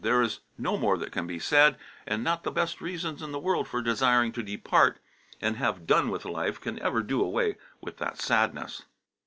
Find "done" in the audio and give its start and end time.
5.85-6.09